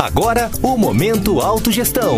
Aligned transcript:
Agora, 0.00 0.50
o 0.62 0.78
Momento 0.78 1.40
Autogestão. 1.40 2.16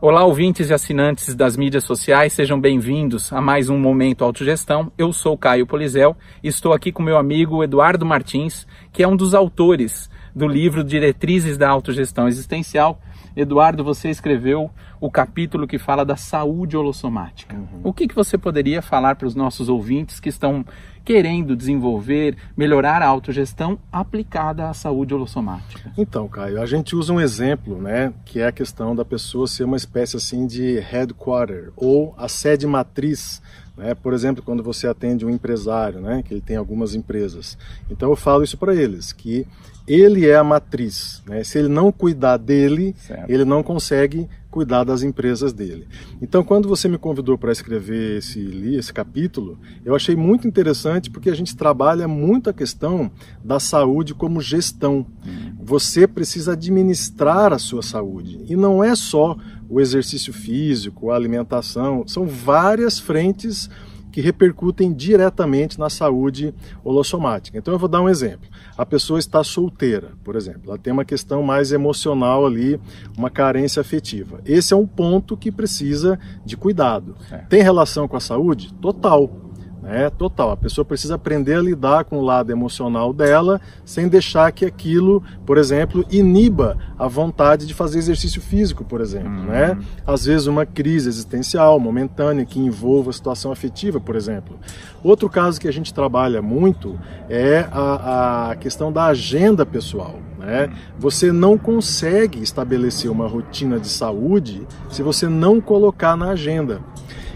Olá, 0.00 0.24
ouvintes 0.24 0.70
e 0.70 0.72
assinantes 0.72 1.34
das 1.34 1.56
mídias 1.56 1.82
sociais, 1.82 2.32
sejam 2.32 2.60
bem-vindos 2.60 3.32
a 3.32 3.40
mais 3.40 3.68
um 3.68 3.76
Momento 3.76 4.22
Autogestão. 4.22 4.92
Eu 4.96 5.12
sou 5.12 5.36
Caio 5.36 5.66
Polizel 5.66 6.16
e 6.44 6.46
estou 6.46 6.72
aqui 6.72 6.92
com 6.92 7.02
meu 7.02 7.18
amigo 7.18 7.64
Eduardo 7.64 8.06
Martins, 8.06 8.68
que 8.92 9.02
é 9.02 9.08
um 9.08 9.16
dos 9.16 9.34
autores 9.34 10.08
do 10.32 10.46
livro 10.46 10.84
Diretrizes 10.84 11.58
da 11.58 11.68
Autogestão 11.68 12.28
Existencial. 12.28 13.02
Eduardo, 13.36 13.84
você 13.84 14.08
escreveu 14.08 14.70
o 14.98 15.10
capítulo 15.10 15.66
que 15.66 15.78
fala 15.78 16.04
da 16.04 16.16
saúde 16.16 16.76
holossomática. 16.76 17.54
Uhum. 17.54 17.80
O 17.84 17.92
que, 17.92 18.08
que 18.08 18.14
você 18.14 18.38
poderia 18.38 18.80
falar 18.80 19.14
para 19.16 19.26
os 19.26 19.34
nossos 19.34 19.68
ouvintes 19.68 20.18
que 20.18 20.30
estão 20.30 20.64
querendo 21.04 21.54
desenvolver, 21.54 22.36
melhorar 22.56 23.02
a 23.02 23.06
autogestão 23.06 23.78
aplicada 23.92 24.68
à 24.68 24.74
saúde 24.74 25.14
holossomática? 25.14 25.92
Então, 25.96 26.26
Caio, 26.26 26.60
a 26.60 26.66
gente 26.66 26.96
usa 26.96 27.12
um 27.12 27.20
exemplo, 27.20 27.80
né, 27.80 28.12
que 28.24 28.40
é 28.40 28.48
a 28.48 28.52
questão 28.52 28.96
da 28.96 29.04
pessoa 29.04 29.46
ser 29.46 29.64
uma 29.64 29.76
espécie 29.76 30.16
assim 30.16 30.46
de 30.46 30.80
headquarter 30.80 31.70
ou 31.76 32.14
a 32.18 32.26
sede 32.26 32.66
matriz 32.66 33.40
né? 33.76 33.94
Por 33.94 34.14
exemplo, 34.14 34.42
quando 34.42 34.62
você 34.62 34.86
atende 34.86 35.24
um 35.26 35.30
empresário, 35.30 36.00
né? 36.00 36.22
que 36.22 36.32
ele 36.32 36.40
tem 36.40 36.56
algumas 36.56 36.94
empresas. 36.94 37.58
Então 37.90 38.10
eu 38.10 38.16
falo 38.16 38.42
isso 38.42 38.56
para 38.56 38.74
eles, 38.74 39.12
que 39.12 39.46
ele 39.86 40.26
é 40.26 40.36
a 40.36 40.44
matriz. 40.44 41.22
Né? 41.26 41.44
Se 41.44 41.58
ele 41.58 41.68
não 41.68 41.92
cuidar 41.92 42.38
dele, 42.38 42.94
certo. 42.98 43.30
ele 43.30 43.44
não 43.44 43.62
consegue 43.62 44.28
cuidar 44.56 44.84
das 44.84 45.02
empresas 45.02 45.52
dele. 45.52 45.86
Então, 46.22 46.42
quando 46.42 46.66
você 46.66 46.88
me 46.88 46.96
convidou 46.96 47.36
para 47.36 47.52
escrever 47.52 48.16
esse, 48.16 48.40
esse 48.74 48.90
capítulo, 48.90 49.58
eu 49.84 49.94
achei 49.94 50.16
muito 50.16 50.48
interessante 50.48 51.10
porque 51.10 51.28
a 51.28 51.34
gente 51.34 51.54
trabalha 51.54 52.08
muito 52.08 52.48
a 52.48 52.54
questão 52.54 53.10
da 53.44 53.60
saúde 53.60 54.14
como 54.14 54.40
gestão. 54.40 55.04
Uhum. 55.26 55.45
Você 55.66 56.06
precisa 56.06 56.52
administrar 56.52 57.52
a 57.52 57.58
sua 57.58 57.82
saúde. 57.82 58.38
E 58.48 58.54
não 58.54 58.84
é 58.84 58.94
só 58.94 59.36
o 59.68 59.80
exercício 59.80 60.32
físico, 60.32 61.10
a 61.10 61.16
alimentação, 61.16 62.06
são 62.06 62.24
várias 62.24 63.00
frentes 63.00 63.68
que 64.12 64.20
repercutem 64.20 64.92
diretamente 64.92 65.76
na 65.76 65.90
saúde 65.90 66.54
holossomática. 66.84 67.58
Então 67.58 67.74
eu 67.74 67.80
vou 67.80 67.88
dar 67.88 68.00
um 68.00 68.08
exemplo. 68.08 68.48
A 68.78 68.86
pessoa 68.86 69.18
está 69.18 69.42
solteira, 69.42 70.12
por 70.22 70.36
exemplo, 70.36 70.62
ela 70.68 70.78
tem 70.78 70.92
uma 70.92 71.04
questão 71.04 71.42
mais 71.42 71.72
emocional 71.72 72.46
ali, 72.46 72.80
uma 73.18 73.28
carência 73.28 73.80
afetiva. 73.80 74.40
Esse 74.46 74.72
é 74.72 74.76
um 74.76 74.86
ponto 74.86 75.36
que 75.36 75.50
precisa 75.50 76.16
de 76.44 76.56
cuidado. 76.56 77.16
É. 77.28 77.38
Tem 77.38 77.60
relação 77.60 78.06
com 78.06 78.16
a 78.16 78.20
saúde? 78.20 78.72
Total 78.74 79.45
né? 79.86 80.10
Total. 80.10 80.50
A 80.50 80.56
pessoa 80.56 80.84
precisa 80.84 81.14
aprender 81.14 81.54
a 81.54 81.62
lidar 81.62 82.04
com 82.04 82.18
o 82.18 82.24
lado 82.24 82.50
emocional 82.50 83.12
dela, 83.12 83.60
sem 83.84 84.08
deixar 84.08 84.50
que 84.50 84.64
aquilo, 84.64 85.22
por 85.46 85.58
exemplo, 85.58 86.04
iniba 86.10 86.76
a 86.98 87.06
vontade 87.06 87.66
de 87.66 87.72
fazer 87.72 87.98
exercício 87.98 88.42
físico, 88.42 88.84
por 88.84 89.00
exemplo, 89.00 89.30
uhum. 89.30 89.44
né? 89.44 89.78
Às 90.04 90.24
vezes 90.24 90.48
uma 90.48 90.66
crise 90.66 91.08
existencial 91.08 91.78
momentânea 91.78 92.44
que 92.44 92.58
envolva 92.58 93.10
a 93.10 93.12
situação 93.12 93.52
afetiva, 93.52 94.00
por 94.00 94.16
exemplo. 94.16 94.58
Outro 95.04 95.30
caso 95.30 95.60
que 95.60 95.68
a 95.68 95.72
gente 95.72 95.94
trabalha 95.94 96.42
muito 96.42 96.98
é 97.28 97.68
a, 97.70 98.50
a 98.50 98.56
questão 98.56 98.90
da 98.90 99.06
agenda 99.06 99.64
pessoal. 99.64 100.16
Né? 100.36 100.70
Você 100.98 101.32
não 101.32 101.56
consegue 101.56 102.42
estabelecer 102.42 103.10
uma 103.10 103.26
rotina 103.26 103.78
de 103.78 103.88
saúde 103.88 104.66
se 104.90 105.02
você 105.02 105.28
não 105.28 105.60
colocar 105.60 106.16
na 106.16 106.30
agenda. 106.30 106.80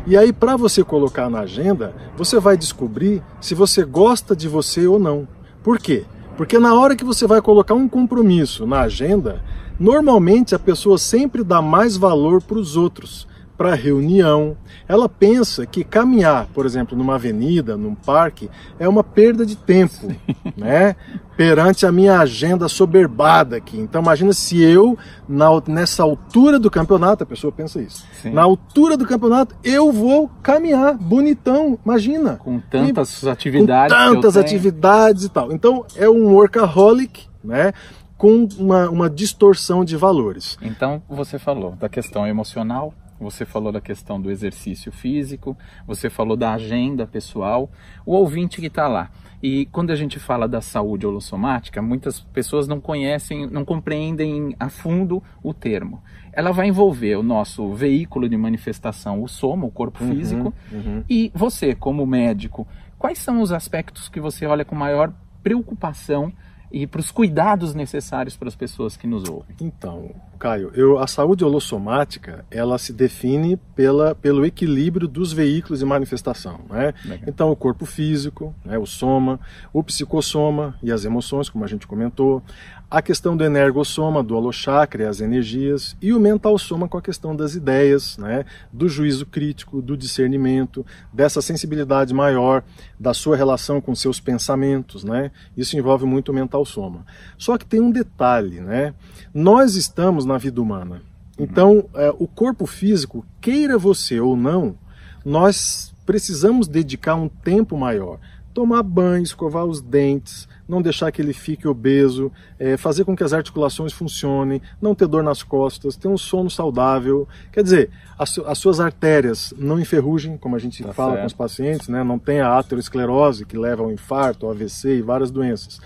E 0.07 0.17
aí, 0.17 0.33
para 0.33 0.57
você 0.57 0.83
colocar 0.83 1.29
na 1.29 1.41
agenda, 1.41 1.95
você 2.17 2.39
vai 2.41 2.57
descobrir 2.57 3.23
se 3.41 3.55
você 3.55 3.85
gosta 3.85 4.35
de 4.35 4.49
você 4.49 4.87
ou 4.87 4.99
não. 4.99 5.29
Por 5.63 5.79
quê? 5.79 6.05
Porque 6.37 6.59
na 6.59 6.75
hora 6.75 6.97
que 6.97 7.05
você 7.05 7.27
vai 7.27 7.43
colocar 7.43 7.75
um 7.75 7.89
compromisso 7.89 8.67
na 8.67 8.81
agenda, 8.81 9.45
normalmente 9.79 10.55
a 10.55 10.59
pessoa 10.59 10.97
sempre 10.97 11.45
dá 11.45 11.61
mais 11.61 11.99
valor 11.99 12.43
para 12.43 12.59
os 12.59 12.77
outros 12.77 13.29
para 13.61 13.75
reunião. 13.75 14.57
Ela 14.89 15.07
pensa 15.07 15.67
que 15.67 15.85
caminhar, 15.85 16.47
por 16.55 16.65
exemplo, 16.65 16.97
numa 16.97 17.17
avenida, 17.17 17.77
num 17.77 17.95
parque, 17.95 18.49
é 18.79 18.89
uma 18.89 19.05
perda 19.05 19.45
de 19.45 19.55
tempo, 19.55 20.09
né? 20.57 20.97
Perante 21.37 21.85
a 21.85 21.93
minha 21.93 22.21
agenda 22.21 22.71
soberbada 22.71 23.59
aqui. 23.59 23.79
Então 23.79 24.01
imagina 24.01 24.33
se 24.33 24.63
eu, 24.63 24.97
na, 25.29 25.49
nessa 25.67 26.03
altura 26.03 26.59
do 26.59 26.71
campeonato, 26.71 27.23
a 27.23 27.27
pessoa 27.27 27.53
pensa 27.53 27.83
isso. 27.83 28.03
Sim. 28.23 28.31
Na 28.31 28.45
altura 28.45 28.97
do 28.97 29.07
campeonato, 29.07 29.55
eu 29.63 29.93
vou 29.93 30.31
caminhar 30.43 30.97
bonitão, 30.97 31.79
imagina. 31.85 32.37
Com 32.37 32.61
tantas 32.61 33.23
e, 33.23 33.29
atividades. 33.29 33.95
Com 33.95 34.15
tantas 34.15 34.39
atividades 34.39 35.25
e 35.25 35.29
tal. 35.29 35.53
Então 35.53 35.85
é 35.97 36.09
um 36.09 36.33
workaholic, 36.33 37.29
né? 37.45 37.75
com 38.21 38.47
uma, 38.59 38.87
uma 38.91 39.09
distorção 39.09 39.83
de 39.83 39.97
valores. 39.97 40.59
Então, 40.61 41.03
você 41.09 41.39
falou 41.39 41.73
da 41.73 41.89
questão 41.89 42.27
emocional, 42.27 42.93
você 43.21 43.45
falou 43.45 43.71
da 43.71 43.81
questão 43.81 44.21
do 44.21 44.31
exercício 44.31 44.91
físico, 44.91 45.57
você 45.87 46.09
falou 46.09 46.37
da 46.37 46.55
agenda 46.55 47.07
pessoal, 47.07 47.71
o 48.05 48.15
ouvinte 48.15 48.61
que 48.61 48.67
está 48.67 48.89
lá. 48.89 49.11
E 49.43 49.67
quando 49.67 49.91
a 49.91 49.97
gente 49.97 50.19
fala 50.19 50.47
da 50.47 50.61
saúde 50.61 51.07
holossomática, 51.07 51.81
muitas 51.81 52.21
pessoas 52.21 52.69
não 52.69 52.81
conhecem, 52.81 53.47
não 53.47 53.65
compreendem 53.65 54.55
a 54.59 54.69
fundo 54.69 55.23
o 55.43 55.55
termo. 55.55 56.03
Ela 56.33 56.53
vai 56.53 56.69
envolver 56.69 57.17
o 57.17 57.23
nosso 57.23 57.73
veículo 57.73 58.29
de 58.29 58.37
manifestação, 58.37 59.23
o 59.23 59.29
soma, 59.29 59.67
o 59.67 59.71
corpo 59.71 60.05
uhum, 60.05 60.15
físico, 60.15 60.55
uhum. 60.71 61.03
e 61.09 61.33
você, 61.35 61.75
como 61.75 62.07
médico, 62.07 62.67
quais 62.99 63.19
são 63.19 63.41
os 63.41 63.51
aspectos 63.51 64.09
que 64.09 64.21
você 64.21 64.47
olha 64.47 64.65
com 64.65 64.75
maior 64.75 65.13
preocupação 65.43 66.33
e 66.71 66.87
para 66.87 67.01
os 67.01 67.11
cuidados 67.11 67.75
necessários 67.75 68.37
para 68.37 68.49
as 68.49 68.55
pessoas 68.55 68.97
que 68.97 69.07
nos 69.07 69.29
ouvem? 69.29 69.57
Então, 69.61 70.11
Caio, 70.41 70.73
eu, 70.75 70.99
a 70.99 71.07
saúde 71.07 71.45
holossomática 71.45 72.47
ela 72.51 72.79
se 72.79 72.95
define 72.95 73.59
pela, 73.77 74.15
pelo 74.15 74.47
equilíbrio 74.47 75.07
dos 75.07 75.35
veículos 75.35 75.81
de 75.81 75.85
manifestação. 75.85 76.61
Né? 76.71 76.95
Então, 77.27 77.51
o 77.51 77.57
corpo 77.57 77.85
físico, 77.85 78.55
né, 78.65 78.79
o 78.79 78.87
soma, 78.87 79.39
o 79.71 79.85
psicossoma 79.85 80.75
e 80.83 80.91
as 80.91 81.05
emoções, 81.05 81.51
como 81.51 81.63
a 81.63 81.69
gente 81.69 81.87
comentou, 81.87 82.43
a 82.91 83.01
questão 83.01 83.37
do 83.37 83.45
energossoma, 83.45 84.21
do 84.21 84.35
holochakra, 84.35 85.09
as 85.09 85.21
energias, 85.21 85.97
e 86.03 86.13
o 86.13 86.19
mental 86.19 86.59
soma 86.59 86.89
com 86.89 86.99
a 86.99 87.03
questão 87.03 87.37
das 87.37 87.55
ideias, 87.55 88.19
né, 88.19 88.45
do 88.73 88.89
juízo 88.89 89.25
crítico, 89.27 89.81
do 89.81 89.97
discernimento, 89.97 90.85
dessa 91.13 91.41
sensibilidade 91.41 92.13
maior 92.13 92.65
da 92.99 93.15
sua 93.15 93.37
relação 93.37 93.81
com 93.81 93.95
seus 93.95 94.19
pensamentos. 94.19 95.05
Né? 95.05 95.31
Isso 95.57 95.77
envolve 95.77 96.05
muito 96.05 96.31
o 96.31 96.35
mental 96.35 96.65
soma. 96.65 97.07
Só 97.39 97.57
que 97.57 97.65
tem 97.65 97.81
um 97.81 97.93
detalhe, 97.93 98.61
né? 98.61 98.93
nós 99.33 99.77
estamos 99.77 100.27
na 100.33 100.39
vida 100.39 100.61
humana. 100.61 101.03
Então, 101.39 101.89
é, 101.95 102.13
o 102.19 102.27
corpo 102.27 102.67
físico, 102.67 103.25
queira 103.41 103.79
você 103.79 104.21
ou 104.21 104.37
não, 104.37 104.77
nós 105.25 105.95
precisamos 106.05 106.69
dedicar 106.69 107.15
um 107.15 107.29
tempo 107.29 107.77
maior 107.77 108.19
tomar 108.53 108.83
banho, 108.83 109.23
escovar 109.23 109.65
os 109.65 109.81
dentes, 109.81 110.49
não 110.69 110.83
deixar 110.83 111.11
que 111.11 111.23
ele 111.23 111.33
fique 111.33 111.67
obeso, 111.67 112.31
é, 112.59 112.77
fazer 112.77 113.05
com 113.05 113.17
que 113.17 113.25
as 113.25 113.33
articulações 113.33 113.93
funcionem, 113.93 114.61
não 114.81 114.95
ter 114.95 115.07
dor 115.07 115.23
nas 115.23 115.43
costas, 115.43 115.97
ter 115.97 116.09
um 116.09 116.19
sono 116.19 116.51
saudável. 116.51 117.29
Quer 117.53 117.63
dizer, 117.63 117.91
as, 118.19 118.39
as 118.39 118.59
suas 118.59 118.81
artérias 118.81 119.55
não 119.57 119.79
enferrujem, 119.79 120.37
como 120.37 120.57
a 120.57 120.59
gente 120.59 120.83
tá 120.83 120.93
fala 120.93 121.13
certo. 121.13 121.21
com 121.21 121.27
os 121.27 121.33
pacientes, 121.33 121.89
né? 121.89 122.03
não 122.03 122.19
tem 122.19 122.41
a 122.41 122.59
aterosclerose 122.59 123.45
que 123.45 123.57
leva 123.57 123.83
ao 123.83 123.93
infarto, 123.93 124.47
ao 124.47 124.53
AVC 124.53 124.97
e 124.97 125.03
várias 125.03 125.31
doenças. 125.31 125.81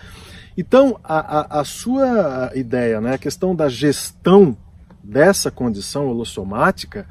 Então, 0.56 0.98
a, 1.02 1.58
a, 1.58 1.60
a 1.60 1.64
sua 1.64 2.52
ideia, 2.54 3.00
né, 3.00 3.14
a 3.14 3.18
questão 3.18 3.54
da 3.54 3.68
gestão 3.68 4.56
dessa 5.02 5.50
condição 5.50 6.06
holossomática, 6.06 7.06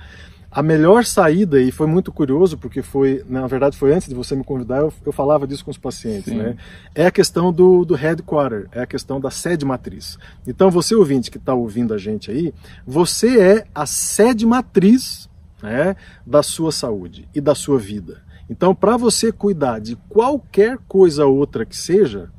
a 0.49 0.61
melhor 0.61 1.03
saída, 1.03 1.59
e 1.59 1.71
foi 1.71 1.87
muito 1.87 2.11
curioso, 2.11 2.57
porque 2.57 2.83
foi, 2.83 3.23
na 3.27 3.47
verdade, 3.47 3.75
foi 3.75 3.91
antes 3.91 4.07
de 4.07 4.13
você 4.13 4.35
me 4.35 4.43
convidar, 4.43 4.77
eu, 4.77 4.93
eu 5.03 5.11
falava 5.11 5.47
disso 5.47 5.65
com 5.65 5.71
os 5.71 5.79
pacientes, 5.79 6.31
Sim. 6.31 6.37
né? 6.37 6.55
É 6.93 7.07
a 7.07 7.11
questão 7.11 7.51
do, 7.51 7.83
do 7.83 7.95
headquarter, 7.95 8.67
é 8.71 8.81
a 8.81 8.85
questão 8.85 9.19
da 9.19 9.31
sede 9.31 9.65
matriz. 9.65 10.17
Então, 10.45 10.69
você 10.69 10.93
ouvinte 10.93 11.31
que 11.31 11.37
está 11.37 11.55
ouvindo 11.55 11.91
a 11.91 11.97
gente 11.97 12.29
aí, 12.29 12.53
você 12.85 13.39
é 13.41 13.65
a 13.73 13.87
sede 13.87 14.45
matriz 14.45 15.27
né, 15.61 15.95
da 16.23 16.43
sua 16.43 16.71
saúde 16.71 17.27
e 17.33 17.41
da 17.41 17.55
sua 17.55 17.79
vida. 17.79 18.21
Então, 18.47 18.75
para 18.75 18.95
você 18.95 19.31
cuidar 19.31 19.79
de 19.79 19.95
qualquer 20.07 20.77
coisa 20.87 21.25
outra 21.25 21.65
que 21.65 21.75
seja, 21.75 22.29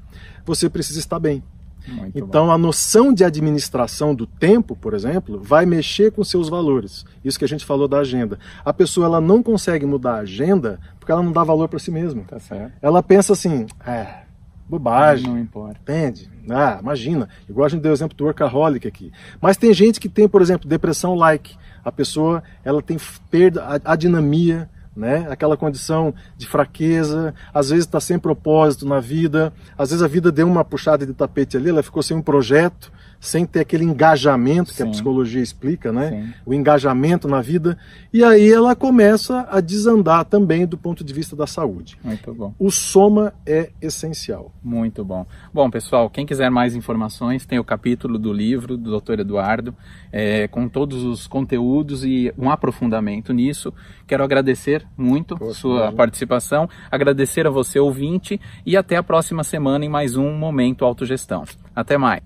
você 0.44 0.69
precisa 0.69 0.99
estar 0.99 1.19
bem. 1.19 1.43
Muito 1.87 2.19
então, 2.19 2.46
bom. 2.46 2.52
a 2.52 2.56
noção 2.56 3.12
de 3.12 3.25
administração 3.25 4.14
do 4.14 4.26
tempo, 4.26 4.75
por 4.75 4.94
exemplo, 4.94 5.38
vai 5.43 5.67
mexer 5.67 6.11
com 6.12 6.25
seus 6.25 6.49
valores. 6.49 7.05
Isso 7.23 7.38
que 7.38 7.44
a 7.44 7.49
gente 7.49 7.64
falou 7.64 7.87
da 7.87 7.99
agenda. 7.99 8.38
A 8.64 8.73
pessoa 8.73 9.06
ela 9.06 9.20
não 9.20 9.43
consegue 9.43 9.85
mudar 9.85 10.14
a 10.14 10.20
agenda 10.20 10.81
porque 10.99 11.12
ela 11.12 11.23
não 11.23 11.32
dá 11.32 11.44
valor 11.44 11.69
para 11.69 11.79
si 11.79 11.91
mesma. 11.91 12.23
Tá. 12.23 12.38
Ela 12.81 13.02
pensa 13.02 13.35
assim, 13.35 13.67
é, 13.87 14.23
bobagem. 14.69 15.29
Não 15.29 15.38
importa. 15.38 15.79
Entende? 15.82 16.31
Ah, 16.49 16.79
imagina. 16.81 17.29
Igual 17.49 17.67
a 17.67 17.69
gente 17.69 17.82
deu 17.82 17.93
o 17.93 17.94
exemplo 17.94 18.17
do 18.17 18.25
workaholic 18.25 18.88
aqui. 18.88 19.12
Mas 19.40 19.56
tem 19.56 19.73
gente 19.75 20.00
que 20.00 20.08
tem, 20.08 20.26
por 20.29 20.40
exemplo, 20.40 20.69
depressão 20.69 21.14
like. 21.14 21.56
A 21.85 21.93
pessoa 21.93 22.43
ela 22.64 22.81
tem 22.81 22.97
perda 23.31 23.62
a, 23.62 23.93
a 23.93 23.97
dinamia 23.97 24.70
né? 24.96 25.26
Aquela 25.31 25.56
condição 25.56 26.14
de 26.37 26.46
fraqueza, 26.46 27.35
às 27.52 27.70
vezes 27.70 27.85
está 27.85 28.00
sem 28.00 28.19
propósito 28.19 28.87
na 28.87 29.00
vida, 29.00 29.52
às 29.76 29.91
vezes 29.91 30.02
a 30.02 30.08
vida 30.08 30.31
deu 30.31 30.46
uma 30.46 30.64
puxada 30.64 31.06
de 31.06 31.12
tapete 31.12 31.56
ali, 31.56 31.70
ela 31.70 31.82
ficou 31.82 32.02
sem 32.02 32.17
um 32.17 32.23
projeto, 32.23 32.93
sem 33.25 33.46
ter 33.46 33.61
aquele 33.61 33.85
engajamento 33.85 34.70
que 34.70 34.76
Sim. 34.76 34.85
a 34.85 34.91
psicologia 34.91 35.43
explica, 35.43 35.91
né? 35.91 36.11
Sim. 36.11 36.35
O 36.44 36.52
engajamento 36.52 37.26
na 37.26 37.41
vida. 37.41 37.79
E 38.12 38.23
aí 38.23 38.52
ela 38.52 38.76
começa 38.76 39.49
a 39.50 39.61
desandar 39.61 40.26
também 40.26 40.67
do 40.67 40.76
ponto 40.76 41.02
de 41.02 41.12
vista 41.14 41.35
da 41.35 41.47
saúde. 41.47 41.97
Muito 42.05 42.35
bom. 42.35 42.55
O 42.58 42.70
soma 42.70 43.32
é 43.47 43.70
essencial. 43.81 44.52
Muito 44.62 45.02
bom. 45.02 45.26
Bom, 45.55 45.70
pessoal, 45.70 46.11
quem 46.11 46.26
quiser 46.26 46.50
mais 46.50 46.75
informações, 46.76 47.47
tem 47.47 47.58
o 47.58 47.64
capítulo 47.64 48.19
do 48.19 48.31
livro 48.31 48.76
do 48.76 49.00
Dr. 49.00 49.20
Eduardo, 49.20 49.75
é, 50.12 50.47
com 50.49 50.69
todos 50.69 51.02
os 51.02 51.26
conteúdos 51.26 52.05
e 52.05 52.32
um 52.37 52.50
aprofundamento 52.50 53.32
nisso. 53.32 53.73
Quero 54.06 54.23
agradecer 54.23 54.84
muito 54.97 55.37
Poxa, 55.37 55.55
sua 55.55 55.93
participação, 55.93 56.69
agradecer 56.91 57.47
a 57.47 57.51
você, 57.51 57.79
ouvinte, 57.79 58.41
e 58.65 58.77
até 58.77 58.97
a 58.97 59.03
próxima 59.03 59.45
semana 59.45 59.85
em 59.85 59.89
mais 59.89 60.17
um 60.17 60.33
Momento 60.33 60.85
Autogestão. 60.85 61.45
Até 61.75 61.99
mais. 61.99 62.23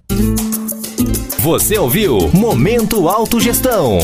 Você 1.40 1.78
ouviu 1.78 2.18
Momento 2.34 3.08
Autogestão. 3.08 3.98